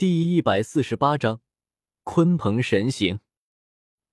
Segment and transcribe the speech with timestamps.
[0.00, 1.42] 第一百四十八章
[2.04, 3.20] 鲲鹏神行。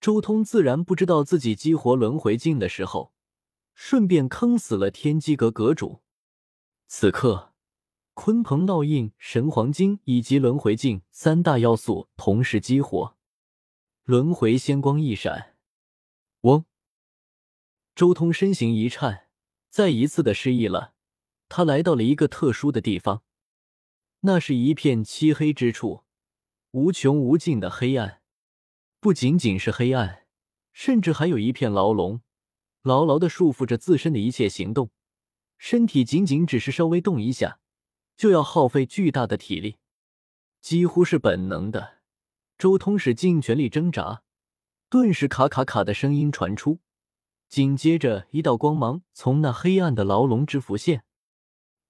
[0.00, 3.12] 周通自然不知道自己激活轮回镜的时候，
[3.74, 6.00] 顺便坑死了天机阁阁主。
[6.86, 7.52] 此刻，
[8.14, 13.18] 鲲鹏烙印、神黄金以及轮回镜三大要素同时激活，
[14.04, 15.54] 轮回仙光一闪，
[16.40, 16.64] 嗡！
[17.94, 19.26] 周通身形一颤，
[19.68, 20.94] 再一次的失忆了。
[21.50, 23.22] 他来到了一个特殊的地方，
[24.26, 26.02] 那是一片漆黑之处，
[26.70, 28.22] 无穷无尽的黑暗。
[28.98, 30.24] 不仅仅是黑暗，
[30.72, 32.22] 甚至还有一片牢笼，
[32.80, 34.90] 牢牢的束缚着自身的一切行动。
[35.58, 37.60] 身体仅仅只是稍微动一下，
[38.16, 39.76] 就要耗费巨大的体力，
[40.62, 41.98] 几乎是本能的。
[42.56, 44.22] 周通使尽全力挣扎，
[44.88, 46.80] 顿时卡卡卡的声音传出，
[47.50, 51.04] 紧接着一道光芒从那黑暗的牢笼之浮现，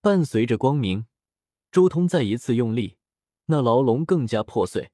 [0.00, 1.06] 伴随着光明，
[1.70, 2.96] 周通再一次用力，
[3.46, 4.90] 那牢笼更加破碎，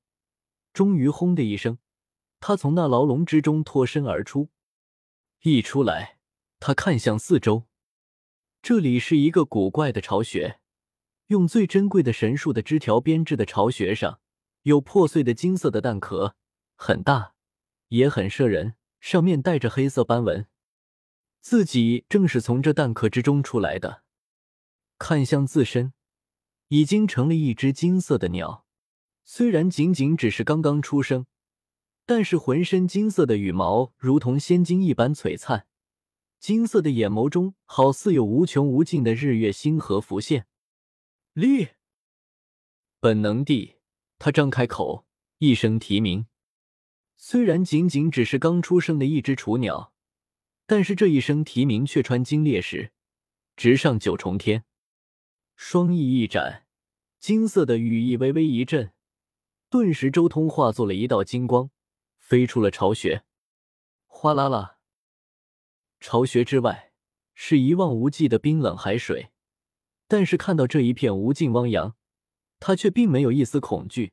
[0.73, 1.79] 终于轰的一声。
[2.39, 4.51] 他从那牢笼之中脱身而出，
[5.43, 6.19] 一出来，
[6.61, 7.65] 他看向四周，
[8.61, 10.61] 这里是一个古怪的巢穴，
[11.29, 14.21] 用最珍贵的神树的枝条编制的巢穴上
[14.63, 16.37] 有破碎的金色的蛋壳，
[16.77, 17.33] 很大，
[17.89, 20.47] 也很摄人，上面带着黑色斑纹。
[21.41, 24.03] 自己正是从这蛋壳之中出来的，
[24.99, 25.95] 看向自身，
[26.69, 28.65] 已经成了一只金色的鸟，
[29.25, 31.27] 虽然仅仅只是刚刚出生。
[32.09, 35.67] 但是浑身金色的羽毛如同仙金一般璀璨，
[36.39, 40.47] 金色的眼眸中好似有无穷无尽的日月星河浮现。
[41.33, 41.71] 厉！
[43.01, 43.79] 本能地，
[44.21, 45.05] 他张开口，
[45.39, 46.27] 一声啼鸣。
[47.17, 49.93] 虽然仅仅只是刚出生的一只雏鸟，
[50.65, 52.93] 但是这一声啼鸣却穿金裂石，
[53.57, 54.65] 直上九重天。
[55.57, 56.67] 双翼一展，
[57.19, 58.93] 金色的羽翼微微一震，
[59.71, 61.71] 顿时周通化作了一道金光。
[62.19, 63.25] 飞出了巢穴，
[64.07, 64.79] 哗啦啦！
[66.01, 66.93] 巢穴之外
[67.35, 69.31] 是一望无际的冰冷海水，
[70.09, 71.95] 但是看到这一片无尽汪洋，
[72.59, 74.13] 他却并没有一丝恐惧，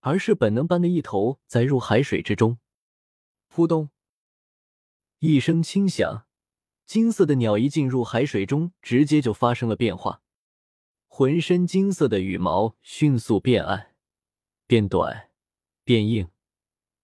[0.00, 2.58] 而是本能般的一头栽入海水之中。
[3.48, 3.90] 扑通！
[5.18, 6.28] 一声轻响，
[6.86, 10.21] 金色的鸟一进入海水中，直接就发生了变化，
[11.14, 13.88] 浑身金色的羽毛迅速变暗、
[14.66, 15.28] 变短、
[15.84, 16.28] 变硬。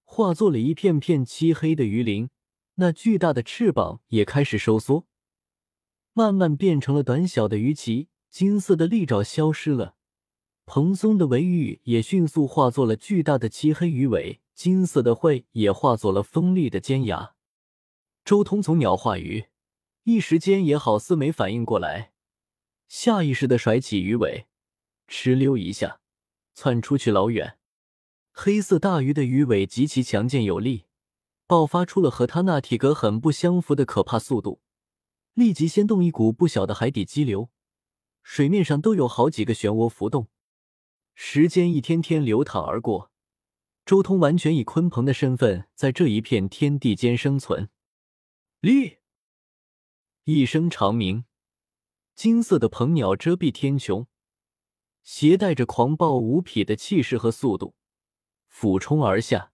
[0.02, 2.30] 化作了一片片漆黑的鱼鳞，
[2.76, 5.04] 那巨大的翅膀也开始收缩，
[6.14, 8.08] 慢慢变成了短小的鱼鳍。
[8.30, 9.96] 金色的利爪消失了，
[10.64, 17.34] 蓬松的尾羽也迅速化作了巨大的漆黑鱼尾，金色的喙也化作了锋利的尖牙。
[18.24, 19.48] 周通从鸟化鱼，
[20.04, 22.12] 一时间也好似没反应过来，
[22.88, 24.46] 下意识的甩起鱼尾，
[25.06, 26.00] 哧溜一下
[26.54, 27.58] 窜出去老远。
[28.32, 30.86] 黑色大鱼的鱼尾极其强健有力，
[31.46, 34.62] 爆发出了和他那体格很不相符的可怕速度，
[35.34, 37.50] 立即掀动一股不小的海底激流，
[38.22, 40.28] 水面上都有好几个漩涡浮动。
[41.14, 43.10] 时间一天天流淌而过，
[43.84, 47.68] 周通完全以鲲鹏的身份在这一片天地间生存。
[48.60, 48.98] 立，
[50.24, 51.24] 一声长鸣，
[52.18, 54.06] 金色的鹏鸟遮蔽天穹，
[55.04, 57.76] 携带着狂暴无匹的气势和速度。
[58.48, 59.52] 俯冲而下，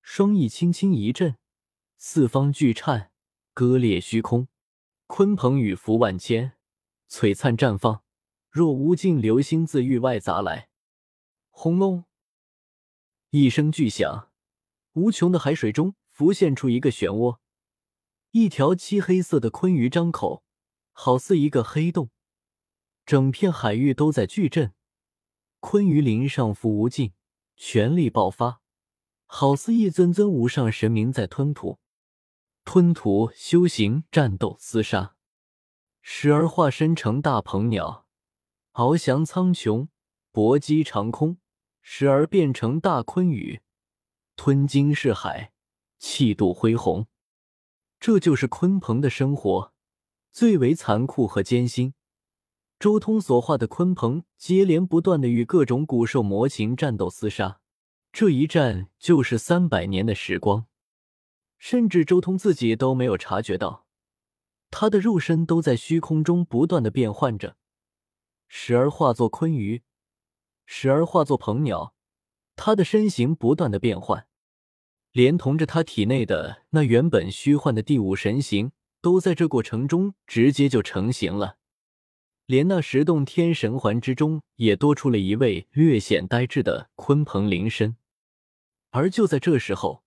[0.00, 1.36] 双翼轻轻一震，
[1.98, 3.12] 四方巨颤，
[3.52, 4.48] 割裂虚空。
[5.08, 6.54] 鲲鹏羽服万千，
[7.10, 8.02] 璀璨绽放，
[8.48, 10.70] 若无尽流星自域外砸来。
[11.50, 12.06] 轰隆！
[13.28, 14.30] 一声巨响，
[14.94, 17.40] 无穷的海水中浮现出一个漩涡，
[18.30, 20.42] 一条漆黑色的鲲鱼张口，
[20.94, 22.08] 好似一个黑洞，
[23.04, 24.72] 整片海域都在巨震。
[25.60, 27.12] 鲲鱼鳞上浮无尽。
[27.56, 28.60] 全力爆发，
[29.26, 31.78] 好似一尊尊无上神明在吞吐、
[32.64, 35.14] 吞吐、修行、战斗、厮杀，
[36.02, 38.08] 时而化身成大鹏鸟，
[38.72, 39.86] 翱翔苍穹，
[40.32, 41.36] 搏击长空；
[41.80, 43.62] 时而变成大鲲羽，
[44.34, 45.52] 吞金噬海，
[46.00, 47.06] 气度恢宏。
[48.00, 49.72] 这就是鲲鹏的生活，
[50.34, 51.94] 最为残酷和艰辛。
[52.80, 57.60] 周通所画的鲲鹏接连不断的与各种古兽魔禽战斗厮杀，
[58.12, 60.66] 这一战就是三百年的时光，
[61.56, 63.86] 甚至周通自己都没有察觉到，
[64.72, 67.56] 他的肉身都在虚空中不断的变换着，
[68.48, 69.84] 时而化作鲲鱼，
[70.66, 71.94] 时而化作鹏鸟，
[72.56, 74.26] 他的身形不断的变换，
[75.12, 78.72] 连同着他体内的那原本虚幻的第五神形，
[79.04, 81.58] 都在这过程中直接就成型了。
[82.46, 87.98] 连那十洞天神环之中也多出了一位略显呆滞的鲲鹏灵身。
[88.92, 90.04] 而就在这时候，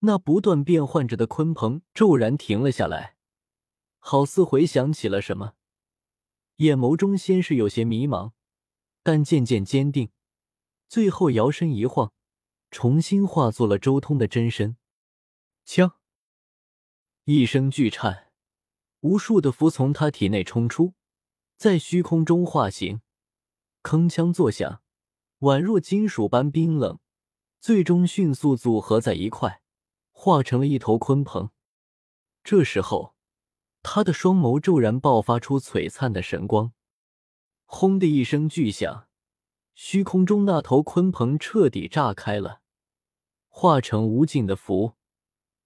[0.00, 3.16] 那不断变换着的鲲鹏骤然停了下来，
[3.98, 5.54] 好似回想起了什么，
[6.58, 8.30] 眼眸中先是有些迷茫，
[9.02, 10.10] 但渐渐坚定，
[10.88, 12.12] 最后摇身一晃，
[12.70, 14.76] 重新化作了周通的真身。
[15.64, 15.96] 枪！
[17.24, 18.27] 一声巨颤，
[19.00, 20.94] 无数的符从他体内冲出。
[21.56, 23.00] 在虚空中化形，
[23.82, 24.80] 铿锵作响，
[25.40, 27.00] 宛若金属般冰冷，
[27.58, 29.60] 最终迅速组合在一块，
[30.12, 31.50] 化成了一头鲲鹏。
[32.44, 33.16] 这时候，
[33.82, 36.72] 他的双眸骤然爆发出璀璨的神光，
[37.64, 39.08] 轰的一声巨响，
[39.74, 42.60] 虚空中那头鲲鹏彻底炸开了，
[43.48, 44.92] 化成无尽的符，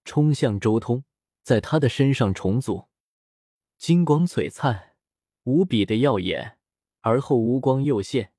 [0.03, 1.03] 冲向周通，
[1.43, 2.87] 在他的身上重组，
[3.77, 4.91] 金光璀璨。
[5.45, 6.57] 无比的耀眼，
[7.01, 8.31] 而后无光又现，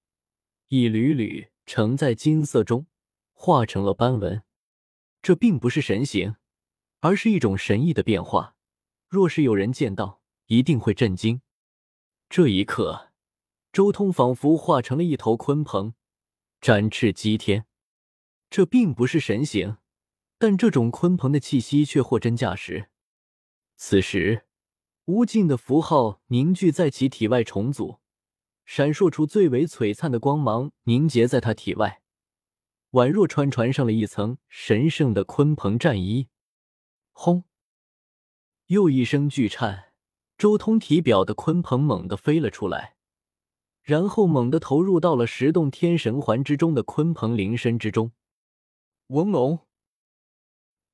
[0.69, 2.87] 一缕缕呈在金色中，
[3.35, 4.43] 化成了斑纹。
[5.21, 6.37] 这并不是神形，
[7.01, 8.57] 而是一种神异的变化。
[9.07, 11.43] 若是有人见到，一定会震惊。
[12.31, 13.13] 这一刻，
[13.71, 15.93] 周通仿佛化成了一头鲲鹏，
[16.63, 17.67] 展翅击天。
[18.49, 19.77] 这并不是神形，
[20.39, 22.89] 但这种鲲鹏的气息却货真价实。
[23.77, 24.47] 此时。
[25.07, 28.01] 无尽的符号凝聚在其体外重组，
[28.65, 32.01] 闪烁出最为璀璨的光芒，凝结在他体外，
[32.93, 36.29] 宛若穿穿上了一层神圣的鲲鹏战衣。
[37.13, 37.45] 轰！
[38.69, 39.93] 又一声巨颤，
[40.39, 42.97] 周通体表的鲲鹏猛地飞了出来，
[43.83, 48.13] 然后猛地投入到了十洞天神环之中的鲲鹏灵身之中。
[49.09, 49.67] 嗡隆！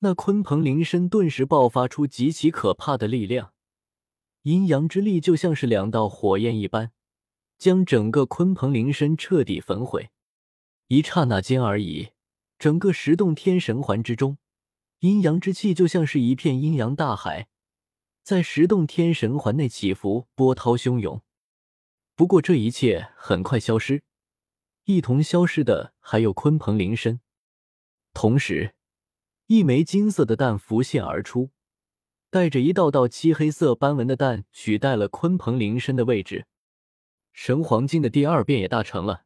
[0.00, 3.54] 那鲲鹏灵身顿时爆发出极其可怕的力量。
[4.42, 6.92] 阴阳之力就像是两道火焰一般，
[7.58, 10.10] 将整个鲲鹏灵身彻底焚毁。
[10.86, 12.10] 一刹那间而已，
[12.58, 14.38] 整个十洞天神环之中，
[15.00, 17.48] 阴阳之气就像是一片阴阳大海，
[18.22, 21.20] 在十洞天神环内起伏，波涛汹涌。
[22.16, 24.02] 不过这一切很快消失，
[24.84, 27.20] 一同消失的还有鲲鹏灵身。
[28.14, 28.74] 同时，
[29.46, 31.50] 一枚金色的蛋浮现而出。
[32.30, 36.46] 带着一道道漆黑色斑纹的蛋取代了鲲鹏灵身的位置，
[37.32, 39.24] 神黄金的第二变也大成了，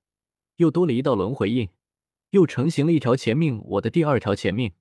[0.57, 1.69] 又多了一道轮回印，
[2.31, 4.73] 又成型了一条前命，我的第二条前命。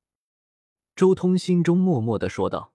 [0.96, 2.74] 周通心中默默的说道：“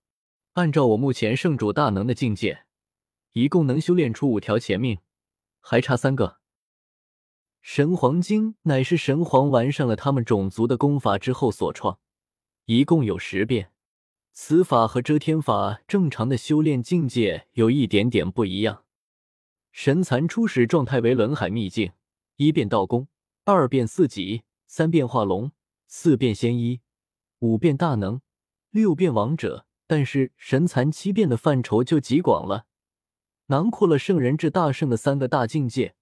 [0.53, 2.65] 按照我目前圣主大能的境界，
[3.33, 4.99] 一共能修炼出五条前命，
[5.61, 6.41] 还差三个。
[7.63, 11.99] 神黄经乃是神皇完善了他们种族的功法之后所创，
[12.67, 13.73] 一共有十变。”
[14.41, 18.85] 此法和遮天法正常的修炼境界有一点点不一样。
[19.73, 21.91] 神蚕初始状态为轮海秘境，
[22.37, 23.09] 一变道功，
[23.45, 25.51] 二变四级，三变化龙，
[25.89, 26.81] 四变仙医，
[27.41, 28.21] 五变大能，
[28.71, 29.67] 六变王者。
[29.89, 32.67] 但是神蚕七变的范畴就极广了，
[33.47, 35.97] 囊括了圣人至大圣的三个大境界，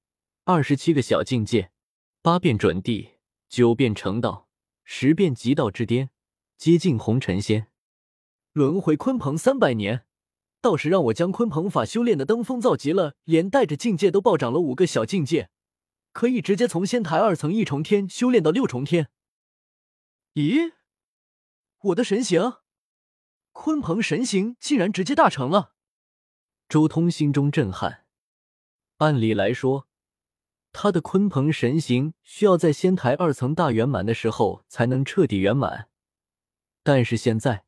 [0.45, 1.71] 二十七个小境界，
[2.21, 3.13] 八变准地，
[3.49, 4.47] 九变成道，
[4.85, 6.11] 十变极道之巅，
[6.59, 7.69] 接近红尘仙。
[8.57, 10.07] 轮回鲲鹏三百年，
[10.63, 15.51] 倒是让我将鲲鹏法修炼的登峰造极了，连带着境界都暴涨了五个小境界，
[16.15, 19.11] 可以直接从仙台二层一重天修炼到六重天。
[20.33, 20.73] 咦，
[21.81, 22.55] 我的神行，
[23.53, 25.75] 鲲鹏神行竟然直接大成了！
[26.67, 28.07] 周通心中震撼。
[28.97, 29.87] 按理来说，
[30.73, 35.91] 他的鲲鹏神行需要在仙台二层大圆满的时候才能彻底圆满，
[36.83, 37.66] 但是现在。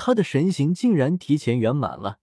[0.00, 2.20] 他的神形竟然提前圆满了，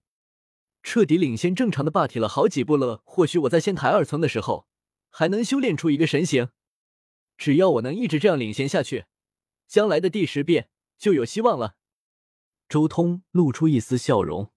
[0.82, 3.02] 彻底领先正常的霸体了好几步了。
[3.04, 4.66] 或许我在仙台二层的时候
[5.10, 6.48] 还能修炼出一个神形，
[7.36, 9.08] 只要我能一直这样领先下去，
[9.68, 11.76] 将来的第十变就有希望了。
[12.70, 14.54] 周通露出一丝笑容。